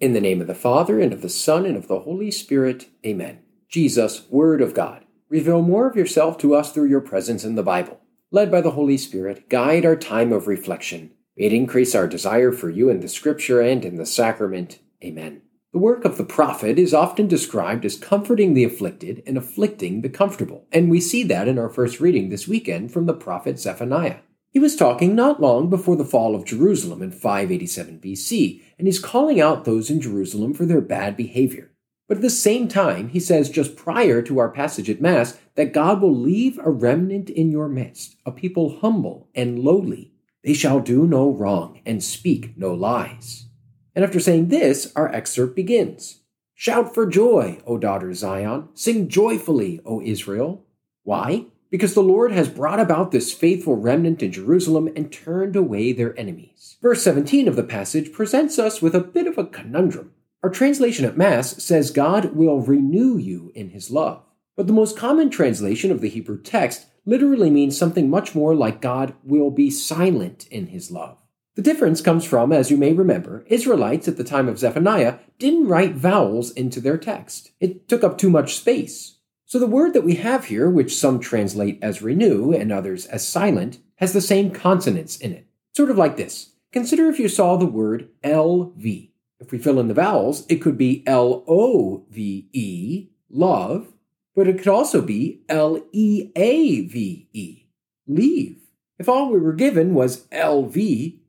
[0.00, 2.86] In the name of the Father, and of the Son, and of the Holy Spirit,
[3.04, 3.40] amen.
[3.68, 7.64] Jesus, Word of God, reveal more of yourself to us through your presence in the
[7.64, 7.98] Bible.
[8.30, 11.10] Led by the Holy Spirit, guide our time of reflection.
[11.36, 14.78] May it increase our desire for you in the Scripture and in the sacrament.
[15.02, 15.42] Amen.
[15.72, 20.08] The work of the prophet is often described as comforting the afflicted and afflicting the
[20.08, 24.18] comfortable, and we see that in our first reading this weekend from the prophet Zephaniah.
[24.50, 28.98] He was talking not long before the fall of Jerusalem in 587 BC, and he's
[28.98, 31.70] calling out those in Jerusalem for their bad behavior.
[32.08, 35.74] But at the same time, he says just prior to our passage at Mass that
[35.74, 40.12] God will leave a remnant in your midst, a people humble and lowly.
[40.42, 43.46] They shall do no wrong and speak no lies.
[43.94, 46.20] And after saying this, our excerpt begins
[46.54, 48.68] Shout for joy, O daughter Zion!
[48.72, 50.64] Sing joyfully, O Israel!
[51.02, 51.46] Why?
[51.70, 56.18] Because the Lord has brought about this faithful remnant in Jerusalem and turned away their
[56.18, 56.76] enemies.
[56.80, 60.12] Verse 17 of the passage presents us with a bit of a conundrum.
[60.42, 64.22] Our translation at Mass says God will renew you in his love.
[64.56, 68.80] But the most common translation of the Hebrew text literally means something much more like
[68.80, 71.18] God will be silent in his love.
[71.54, 75.66] The difference comes from, as you may remember, Israelites at the time of Zephaniah didn't
[75.66, 77.50] write vowels into their text.
[77.58, 79.17] It took up too much space.
[79.48, 83.26] So the word that we have here, which some translate as renew and others as
[83.26, 85.46] silent, has the same consonants in it.
[85.74, 86.50] Sort of like this.
[86.70, 89.08] Consider if you saw the word LV.
[89.40, 93.94] If we fill in the vowels, it could be L O V E, love,
[94.36, 97.62] but it could also be L E A V E,
[98.06, 98.60] leave.
[98.98, 100.74] If all we were given was LV,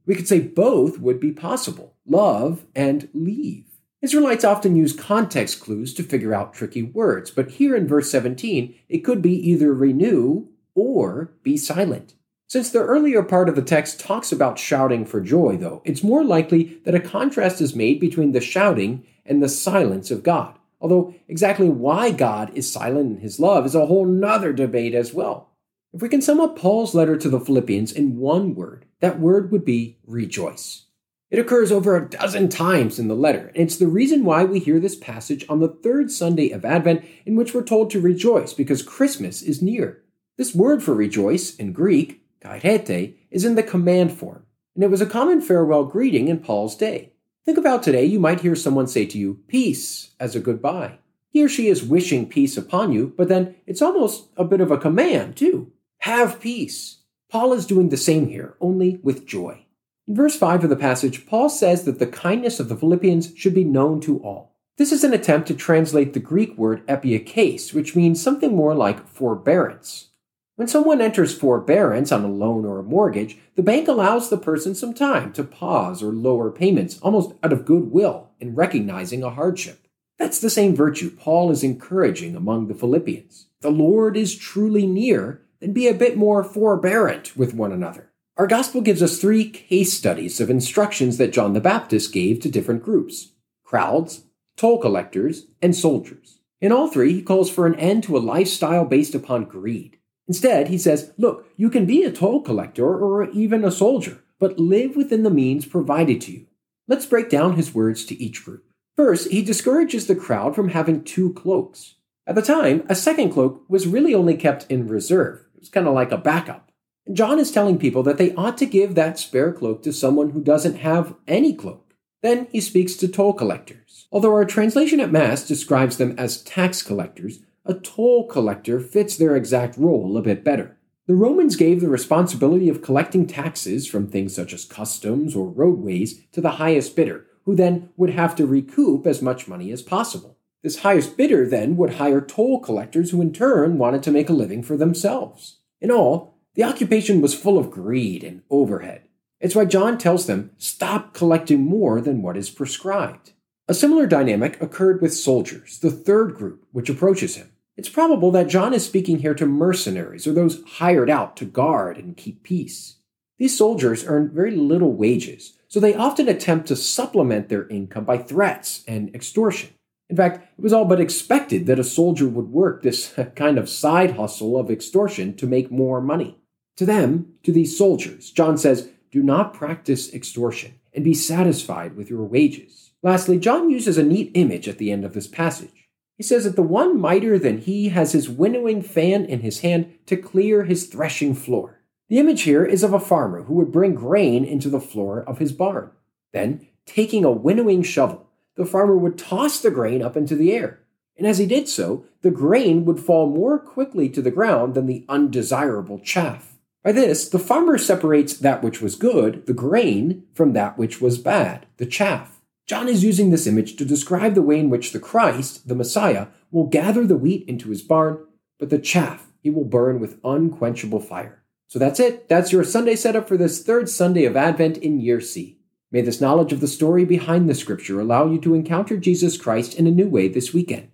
[0.05, 3.68] we could say both would be possible love and leave.
[4.01, 8.73] Israelites often use context clues to figure out tricky words, but here in verse 17,
[8.87, 12.13] it could be either renew or be silent.
[12.47, 16.23] Since the earlier part of the text talks about shouting for joy, though, it's more
[16.23, 20.57] likely that a contrast is made between the shouting and the silence of God.
[20.81, 25.13] Although exactly why God is silent in his love is a whole nother debate as
[25.13, 25.49] well.
[25.93, 29.51] If we can sum up Paul's letter to the Philippians in one word, that word
[29.51, 30.85] would be rejoice.
[31.31, 34.57] It occurs over a dozen times in the letter, and it's the reason why we
[34.57, 38.53] hear this passage on the third Sunday of Advent, in which we're told to rejoice
[38.53, 40.01] because Christmas is near.
[40.37, 45.01] This word for rejoice in Greek, kairete, is in the command form, and it was
[45.01, 47.13] a common farewell greeting in Paul's day.
[47.45, 50.97] Think about today, you might hear someone say to you, peace, as a goodbye.
[51.29, 54.71] He or she is wishing peace upon you, but then it's almost a bit of
[54.71, 55.71] a command, too.
[55.99, 57.01] Have peace.
[57.29, 59.65] Paul is doing the same here, only with joy.
[60.09, 63.53] In verse 5 of the passage, Paul says that the kindness of the Philippians should
[63.53, 64.55] be known to all.
[64.75, 69.07] This is an attempt to translate the Greek word epieikes, which means something more like
[69.07, 70.07] forbearance.
[70.55, 74.73] When someone enters forbearance on a loan or a mortgage, the bank allows the person
[74.73, 79.85] some time to pause or lower payments, almost out of goodwill in recognizing a hardship.
[80.17, 83.45] That's the same virtue Paul is encouraging among the Philippians.
[83.61, 88.08] The Lord is truly near, then be a bit more forbearant with one another.
[88.39, 92.49] Our gospel gives us three case studies of instructions that John the Baptist gave to
[92.49, 93.33] different groups
[93.65, 94.23] crowds,
[94.55, 96.39] toll collectors, and soldiers.
[96.61, 99.97] In all three, he calls for an end to a lifestyle based upon greed.
[100.25, 104.57] Instead, he says, Look, you can be a toll collector or even a soldier, but
[104.57, 106.47] live within the means provided to you.
[106.87, 108.63] Let's break down his words to each group.
[108.95, 111.95] First, he discourages the crowd from having two cloaks.
[112.25, 115.45] At the time, a second cloak was really only kept in reserve.
[115.55, 116.68] It was kind of like a backup.
[117.11, 120.43] John is telling people that they ought to give that spare cloak to someone who
[120.43, 121.93] doesn't have any cloak.
[122.21, 124.07] Then he speaks to toll collectors.
[124.11, 129.35] Although our translation at Mass describes them as tax collectors, a toll collector fits their
[129.35, 130.77] exact role a bit better.
[131.07, 136.23] The Romans gave the responsibility of collecting taxes from things such as customs or roadways
[136.33, 140.37] to the highest bidder, who then would have to recoup as much money as possible.
[140.61, 144.33] This highest bidder then would hire toll collectors who in turn wanted to make a
[144.33, 145.55] living for themselves.
[145.81, 149.03] In all, the occupation was full of greed and overhead.
[149.39, 153.33] It's why John tells them, stop collecting more than what is prescribed.
[153.67, 157.51] A similar dynamic occurred with soldiers, the third group which approaches him.
[157.77, 161.97] It's probable that John is speaking here to mercenaries or those hired out to guard
[161.97, 162.97] and keep peace.
[163.37, 168.17] These soldiers earn very little wages, so they often attempt to supplement their income by
[168.17, 169.69] threats and extortion.
[170.09, 173.69] In fact, it was all but expected that a soldier would work this kind of
[173.69, 176.37] side hustle of extortion to make more money.
[176.77, 182.09] To them, to these soldiers, John says, Do not practice extortion and be satisfied with
[182.09, 182.91] your wages.
[183.03, 185.89] Lastly, John uses a neat image at the end of this passage.
[186.17, 189.93] He says that the one mightier than he has his winnowing fan in his hand
[190.07, 191.79] to clear his threshing floor.
[192.09, 195.37] The image here is of a farmer who would bring grain into the floor of
[195.37, 195.91] his barn.
[196.33, 198.28] Then, taking a winnowing shovel,
[198.59, 200.81] the farmer would toss the grain up into the air.
[201.17, 204.85] And as he did so, the grain would fall more quickly to the ground than
[204.85, 206.57] the undesirable chaff.
[206.83, 211.17] By this, the farmer separates that which was good, the grain, from that which was
[211.17, 212.41] bad, the chaff.
[212.67, 216.27] John is using this image to describe the way in which the Christ, the Messiah,
[216.51, 218.25] will gather the wheat into his barn,
[218.59, 221.41] but the chaff he will burn with unquenchable fire.
[221.67, 222.27] So that's it.
[222.27, 225.58] That's your Sunday setup for this third Sunday of Advent in Year C.
[225.91, 229.73] May this knowledge of the story behind the scripture allow you to encounter Jesus Christ
[229.73, 230.89] in a new way this weekend.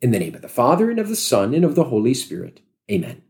[0.00, 2.60] In the name of the Father, and of the Son, and of the Holy Spirit.
[2.90, 3.22] Amen.